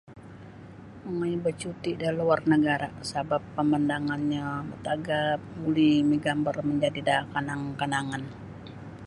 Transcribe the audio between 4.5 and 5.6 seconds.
matagap